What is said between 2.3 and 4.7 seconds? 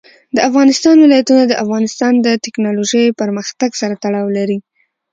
تکنالوژۍ پرمختګ سره تړاو لري.